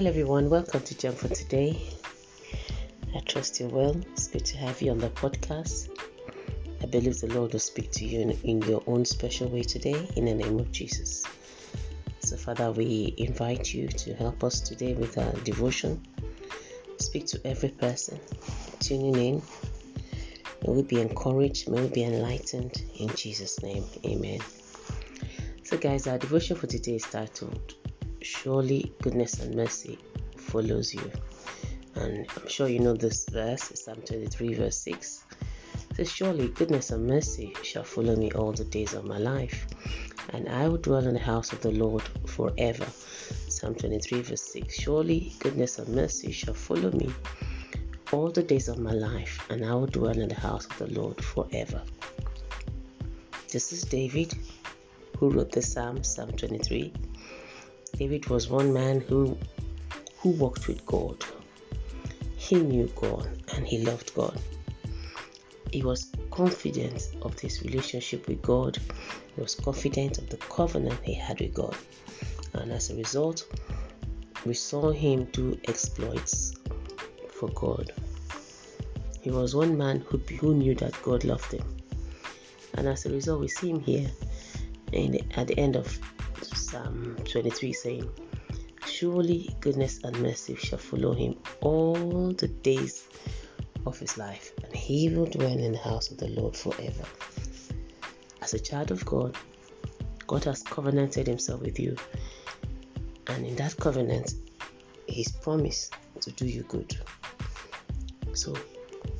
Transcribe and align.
Hello, 0.00 0.08
everyone. 0.08 0.48
Welcome 0.48 0.80
to 0.80 0.96
Jump 0.96 1.18
for 1.18 1.28
Today. 1.28 1.78
I 3.14 3.18
trust 3.18 3.60
you're 3.60 3.68
well. 3.68 3.94
It's 4.12 4.28
good 4.28 4.46
to 4.46 4.56
have 4.56 4.80
you 4.80 4.92
on 4.92 4.96
the 4.96 5.10
podcast. 5.10 5.90
I 6.82 6.86
believe 6.86 7.20
the 7.20 7.26
Lord 7.26 7.52
will 7.52 7.60
speak 7.60 7.90
to 7.90 8.06
you 8.06 8.22
in, 8.22 8.30
in 8.42 8.62
your 8.62 8.82
own 8.86 9.04
special 9.04 9.50
way 9.50 9.60
today 9.60 10.08
in 10.16 10.24
the 10.24 10.32
name 10.32 10.58
of 10.58 10.72
Jesus. 10.72 11.22
So, 12.20 12.38
Father, 12.38 12.72
we 12.72 13.14
invite 13.18 13.74
you 13.74 13.88
to 13.88 14.14
help 14.14 14.42
us 14.42 14.62
today 14.62 14.94
with 14.94 15.18
our 15.18 15.34
devotion. 15.44 16.00
Speak 16.96 17.26
to 17.26 17.40
every 17.46 17.68
person 17.68 18.18
tuning 18.78 19.16
in. 19.16 19.42
May 20.66 20.72
we 20.72 20.82
be 20.82 20.98
encouraged, 21.02 21.68
may 21.68 21.82
we 21.82 21.88
be 21.88 22.04
enlightened 22.04 22.82
in 22.98 23.08
Jesus' 23.08 23.62
name. 23.62 23.84
Amen. 24.06 24.40
So, 25.62 25.76
guys, 25.76 26.06
our 26.06 26.16
devotion 26.16 26.56
for 26.56 26.68
today 26.68 26.94
is 26.94 27.02
titled 27.02 27.74
Surely 28.22 28.92
Goodness 29.00 29.40
and 29.40 29.54
Mercy 29.54 29.98
Follows 30.36 30.92
You. 30.92 31.10
And 31.94 32.26
I'm 32.36 32.48
sure 32.48 32.68
you 32.68 32.78
know 32.78 32.94
this 32.94 33.26
verse, 33.28 33.72
Psalm 33.74 34.02
23, 34.02 34.54
verse 34.54 34.76
6. 34.76 35.24
It 35.90 35.96
says, 35.96 36.12
Surely 36.12 36.48
goodness 36.48 36.90
and 36.90 37.06
mercy 37.06 37.54
shall 37.62 37.82
follow 37.82 38.16
me 38.16 38.30
all 38.32 38.52
the 38.52 38.64
days 38.64 38.92
of 38.92 39.04
my 39.04 39.16
life, 39.16 39.66
and 40.30 40.48
I 40.48 40.68
will 40.68 40.76
dwell 40.76 41.06
in 41.06 41.14
the 41.14 41.20
house 41.20 41.52
of 41.52 41.62
the 41.62 41.70
Lord 41.70 42.02
forever. 42.26 42.86
Psalm 43.48 43.74
23, 43.74 44.22
verse 44.22 44.42
6. 44.42 44.74
Surely 44.74 45.32
goodness 45.38 45.78
and 45.78 45.88
mercy 45.94 46.30
shall 46.30 46.54
follow 46.54 46.90
me 46.92 47.10
all 48.12 48.30
the 48.30 48.42
days 48.42 48.68
of 48.68 48.78
my 48.78 48.92
life, 48.92 49.46
and 49.50 49.64
I 49.64 49.74
will 49.74 49.86
dwell 49.86 50.18
in 50.18 50.28
the 50.28 50.34
house 50.34 50.66
of 50.66 50.78
the 50.78 51.00
Lord 51.00 51.24
forever. 51.24 51.82
This 53.50 53.72
is 53.72 53.82
David 53.82 54.34
who 55.18 55.30
wrote 55.30 55.52
the 55.52 55.62
Psalm, 55.62 56.04
Psalm 56.04 56.32
23. 56.32 56.92
David 57.96 58.28
was 58.28 58.48
one 58.48 58.72
man 58.72 59.00
who 59.00 59.36
who 60.18 60.30
walked 60.30 60.68
with 60.68 60.84
God. 60.86 61.24
He 62.36 62.56
knew 62.56 62.90
God 62.94 63.28
and 63.54 63.66
he 63.66 63.84
loved 63.84 64.14
God. 64.14 64.38
He 65.72 65.82
was 65.82 66.12
confident 66.30 67.14
of 67.22 67.38
his 67.38 67.62
relationship 67.62 68.26
with 68.26 68.42
God. 68.42 68.78
He 69.34 69.40
was 69.40 69.54
confident 69.54 70.18
of 70.18 70.28
the 70.28 70.36
covenant 70.36 71.00
he 71.02 71.14
had 71.14 71.40
with 71.40 71.54
God. 71.54 71.76
And 72.54 72.72
as 72.72 72.90
a 72.90 72.96
result, 72.96 73.46
we 74.44 74.54
saw 74.54 74.90
him 74.90 75.24
do 75.26 75.58
exploits 75.64 76.54
for 77.30 77.48
God. 77.50 77.92
He 79.20 79.30
was 79.30 79.54
one 79.54 79.76
man 79.76 80.00
who, 80.00 80.18
who 80.18 80.54
knew 80.54 80.74
that 80.76 81.00
God 81.02 81.24
loved 81.24 81.52
him. 81.52 81.76
And 82.74 82.88
as 82.88 83.06
a 83.06 83.10
result, 83.10 83.40
we 83.40 83.48
see 83.48 83.70
him 83.70 83.80
here 83.80 84.10
the, 84.90 85.22
at 85.36 85.46
the 85.46 85.58
end 85.58 85.76
of 85.76 85.98
Psalm 86.42 87.16
23 87.24 87.72
saying, 87.72 88.10
Surely 88.86 89.54
goodness 89.60 90.00
and 90.04 90.18
mercy 90.20 90.56
shall 90.56 90.78
follow 90.78 91.12
him 91.12 91.36
all 91.60 92.32
the 92.32 92.48
days 92.48 93.06
of 93.86 93.98
his 93.98 94.16
life, 94.16 94.52
and 94.64 94.74
he 94.74 95.08
will 95.08 95.26
dwell 95.26 95.58
in 95.58 95.72
the 95.72 95.78
house 95.78 96.10
of 96.10 96.18
the 96.18 96.28
Lord 96.28 96.56
forever. 96.56 97.04
As 98.42 98.54
a 98.54 98.58
child 98.58 98.90
of 98.90 99.04
God, 99.04 99.36
God 100.26 100.44
has 100.44 100.62
covenanted 100.62 101.26
himself 101.26 101.60
with 101.60 101.78
you, 101.78 101.96
and 103.26 103.44
in 103.44 103.56
that 103.56 103.76
covenant, 103.78 104.34
he's 105.06 105.32
promised 105.32 105.94
to 106.20 106.30
do 106.32 106.46
you 106.46 106.62
good. 106.62 106.98
So 108.32 108.54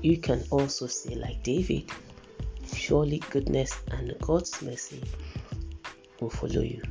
you 0.00 0.16
can 0.18 0.44
also 0.50 0.86
say, 0.86 1.14
like 1.14 1.42
David, 1.42 1.90
surely 2.72 3.18
goodness 3.30 3.82
and 3.90 4.14
God's 4.20 4.62
mercy 4.62 5.02
will 6.20 6.30
follow 6.30 6.62
you 6.62 6.82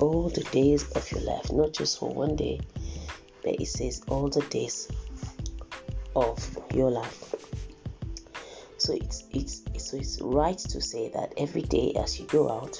all 0.00 0.28
the 0.28 0.42
days 0.44 0.90
of 0.92 1.10
your 1.12 1.20
life, 1.22 1.52
not 1.52 1.72
just 1.72 1.98
for 1.98 2.10
one 2.10 2.36
day, 2.36 2.60
but 3.42 3.60
it 3.60 3.66
says 3.66 4.02
all 4.08 4.28
the 4.28 4.42
days 4.42 4.88
of 6.16 6.58
your 6.74 6.90
life. 6.90 7.34
So 8.78 8.94
it's 8.94 9.24
it's 9.32 9.62
so 9.76 9.96
it's 9.98 10.20
right 10.22 10.56
to 10.56 10.80
say 10.80 11.10
that 11.10 11.34
every 11.36 11.62
day 11.62 11.94
as 12.02 12.18
you 12.18 12.26
go 12.26 12.50
out, 12.50 12.78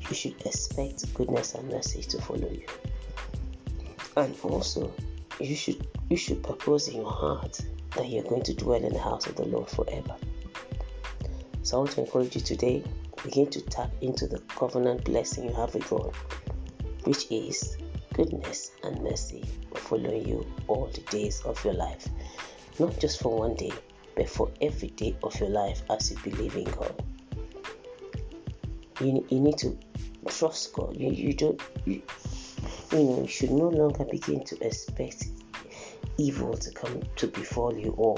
you 0.00 0.14
should 0.14 0.40
expect 0.46 1.12
goodness 1.14 1.54
and 1.54 1.68
mercy 1.70 2.02
to 2.02 2.20
follow 2.20 2.50
you. 2.50 2.66
And 4.16 4.36
also 4.42 4.92
you 5.40 5.56
should 5.56 5.86
you 6.10 6.16
should 6.16 6.42
purpose 6.42 6.88
in 6.88 6.96
your 6.96 7.10
heart 7.10 7.58
that 7.96 8.08
you're 8.08 8.24
going 8.24 8.42
to 8.42 8.54
dwell 8.54 8.84
in 8.84 8.92
the 8.92 8.98
house 8.98 9.26
of 9.26 9.36
the 9.36 9.44
Lord 9.46 9.68
forever. 9.68 10.16
So 11.62 11.76
I 11.76 11.78
want 11.80 11.92
to 11.92 12.00
encourage 12.02 12.34
you 12.34 12.42
today 12.42 12.84
begin 13.24 13.48
to 13.50 13.60
tap 13.62 13.90
into 14.02 14.26
the 14.26 14.38
covenant 14.48 15.04
blessing 15.04 15.44
you 15.48 15.54
have 15.54 15.74
with 15.74 15.88
God, 15.88 16.14
which 17.04 17.26
is 17.30 17.78
goodness 18.12 18.70
and 18.84 19.02
mercy 19.02 19.44
will 19.70 19.80
follow 19.80 20.14
you 20.14 20.46
all 20.68 20.86
the 20.94 21.00
days 21.10 21.40
of 21.42 21.62
your 21.64 21.74
life, 21.74 22.06
not 22.78 22.98
just 23.00 23.20
for 23.20 23.36
one 23.36 23.54
day, 23.54 23.72
but 24.14 24.28
for 24.28 24.50
every 24.60 24.88
day 24.88 25.16
of 25.22 25.38
your 25.40 25.48
life 25.48 25.82
as 25.90 26.10
you 26.10 26.18
believe 26.22 26.54
in 26.54 26.64
God. 26.64 27.02
You, 29.00 29.26
you 29.28 29.40
need 29.40 29.58
to 29.58 29.76
trust 30.28 30.72
God. 30.72 30.96
You, 30.96 31.10
you 31.10 31.34
don't 31.34 31.60
you, 31.84 32.02
you 32.92 32.98
know 32.98 33.22
you 33.22 33.26
should 33.26 33.50
no 33.50 33.68
longer 33.68 34.04
begin 34.04 34.44
to 34.44 34.66
expect 34.66 35.26
evil 36.16 36.54
to 36.54 36.70
come 36.70 37.02
to 37.16 37.26
befall 37.26 37.76
you 37.76 37.92
or 37.96 38.16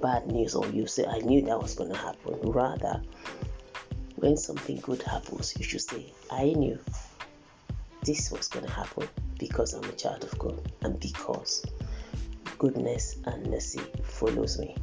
bad 0.00 0.26
news 0.28 0.54
or 0.54 0.66
you 0.68 0.86
say 0.86 1.04
I 1.04 1.18
knew 1.18 1.42
that 1.42 1.60
was 1.60 1.74
going 1.74 1.90
to 1.90 1.98
happen. 1.98 2.38
Rather, 2.42 3.02
when 4.20 4.36
something 4.36 4.76
good 4.80 5.02
happens, 5.02 5.54
you 5.56 5.64
should 5.64 5.80
say, 5.80 6.12
I 6.30 6.44
knew 6.44 6.78
this 8.02 8.32
was 8.32 8.48
going 8.48 8.66
to 8.66 8.72
happen 8.72 9.08
because 9.38 9.74
I'm 9.74 9.84
a 9.84 9.92
child 9.92 10.24
of 10.24 10.36
God 10.38 10.72
and 10.82 10.98
because 10.98 11.64
goodness 12.58 13.16
and 13.26 13.48
mercy 13.48 13.80
follows 14.02 14.58
me. 14.58 14.76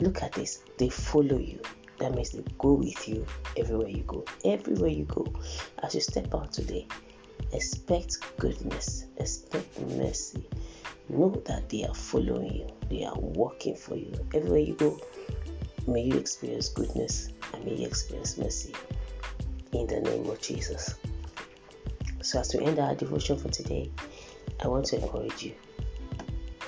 Look 0.00 0.22
at 0.22 0.32
this. 0.32 0.62
They 0.78 0.88
follow 0.88 1.38
you. 1.38 1.60
That 1.98 2.14
means 2.14 2.30
they 2.30 2.42
go 2.58 2.72
with 2.72 3.08
you 3.08 3.26
everywhere 3.56 3.88
you 3.88 4.02
go. 4.04 4.24
Everywhere 4.44 4.90
you 4.90 5.04
go. 5.04 5.26
As 5.82 5.94
you 5.94 6.00
step 6.00 6.34
out 6.34 6.52
today, 6.52 6.86
expect 7.52 8.18
goodness, 8.38 9.04
expect 9.18 9.78
mercy. 9.80 10.48
Know 11.08 11.30
that 11.46 11.68
they 11.68 11.84
are 11.84 11.94
following 11.94 12.54
you, 12.54 12.66
they 12.88 13.04
are 13.04 13.18
working 13.18 13.76
for 13.76 13.96
you. 13.96 14.12
Everywhere 14.32 14.60
you 14.60 14.74
go, 14.74 14.98
may 15.86 16.02
you 16.02 16.14
experience 16.14 16.68
goodness 16.70 17.28
and 17.52 17.64
may 17.64 17.74
you 17.74 17.86
experience 17.86 18.38
mercy 18.38 18.74
in 19.72 19.86
the 19.86 20.00
name 20.00 20.28
of 20.28 20.40
Jesus. 20.40 20.94
So, 22.22 22.40
as 22.40 22.54
we 22.54 22.64
end 22.64 22.78
our 22.78 22.94
devotion 22.94 23.38
for 23.38 23.48
today, 23.48 23.90
I 24.62 24.68
want 24.68 24.86
to 24.86 25.02
encourage 25.02 25.42
you 25.42 25.54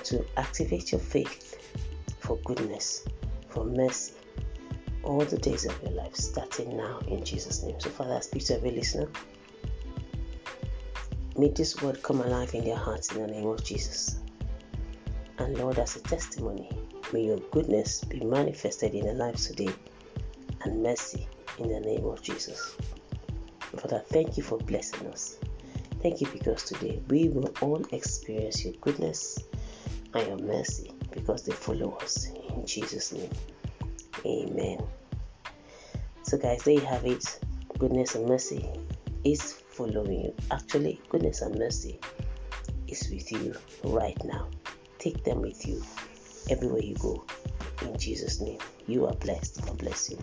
to 0.05 0.25
activate 0.37 0.91
your 0.91 1.01
faith 1.01 1.57
for 2.19 2.37
goodness, 2.37 3.05
for 3.49 3.63
mercy, 3.65 4.13
all 5.03 5.19
the 5.19 5.37
days 5.37 5.65
of 5.65 5.79
your 5.83 5.91
life, 5.91 6.15
starting 6.15 6.75
now 6.75 6.99
in 7.07 7.23
Jesus' 7.23 7.63
name. 7.63 7.79
So, 7.79 7.89
Father, 7.89 8.15
I 8.15 8.19
speak 8.21 8.45
to 8.45 8.55
every 8.55 8.71
listener. 8.71 9.07
May 11.37 11.49
this 11.49 11.81
word 11.81 12.01
come 12.03 12.21
alive 12.21 12.53
in 12.53 12.63
their 12.63 12.77
hearts 12.77 13.11
in 13.11 13.21
the 13.21 13.27
name 13.27 13.47
of 13.47 13.63
Jesus. 13.63 14.19
And 15.39 15.57
Lord, 15.57 15.79
as 15.79 15.95
a 15.95 15.99
testimony, 16.01 16.69
may 17.11 17.25
your 17.25 17.39
goodness 17.51 18.03
be 18.03 18.21
manifested 18.21 18.93
in 18.93 19.05
their 19.05 19.15
lives 19.15 19.47
today 19.47 19.73
and 20.65 20.83
mercy 20.83 21.27
in 21.59 21.69
the 21.69 21.79
name 21.79 22.05
of 22.05 22.21
Jesus. 22.21 22.75
Father, 23.77 24.03
thank 24.07 24.37
you 24.37 24.43
for 24.43 24.57
blessing 24.59 25.07
us. 25.07 25.37
Thank 26.01 26.21
you 26.21 26.27
because 26.27 26.63
today 26.63 27.01
we 27.07 27.29
will 27.29 27.53
all 27.61 27.83
experience 27.91 28.63
your 28.63 28.73
goodness 28.81 29.39
and 30.13 30.27
your 30.27 30.37
mercy 30.37 30.91
because 31.11 31.43
they 31.43 31.53
follow 31.53 31.97
us. 31.97 32.27
In 32.49 32.65
Jesus' 32.65 33.13
name, 33.13 33.31
amen. 34.25 34.79
So, 36.23 36.37
guys, 36.37 36.63
there 36.63 36.75
you 36.75 36.81
have 36.81 37.05
it. 37.05 37.39
Goodness 37.77 38.15
and 38.15 38.27
mercy 38.27 38.69
is 39.23 39.53
following 39.53 40.25
you. 40.25 40.35
Actually, 40.51 41.01
goodness 41.09 41.41
and 41.41 41.57
mercy 41.57 41.99
is 42.87 43.09
with 43.09 43.31
you 43.31 43.55
right 43.83 44.17
now. 44.23 44.49
Take 44.99 45.23
them 45.23 45.41
with 45.41 45.67
you 45.67 45.81
everywhere 46.49 46.81
you 46.81 46.95
go. 46.95 47.25
In 47.81 47.97
Jesus' 47.97 48.39
name, 48.39 48.59
you 48.87 49.05
are 49.05 49.15
blessed. 49.15 49.65
God 49.65 49.77
bless 49.77 50.09
you. 50.09 50.17